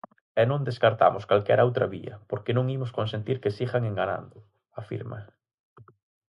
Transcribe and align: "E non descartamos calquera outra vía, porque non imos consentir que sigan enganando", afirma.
"E 0.41 0.43
non 0.49 0.65
descartamos 0.69 1.27
calquera 1.29 1.67
outra 1.67 1.89
vía, 1.95 2.15
porque 2.29 2.55
non 2.57 2.69
imos 2.75 2.95
consentir 2.97 3.37
que 3.43 3.55
sigan 3.57 3.83
enganando", 3.91 4.37
afirma. 4.81 5.19